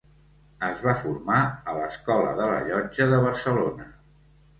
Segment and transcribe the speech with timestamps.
[0.67, 1.41] Es va formar
[1.73, 3.87] a l'Escola de la Llotja de Barcelona.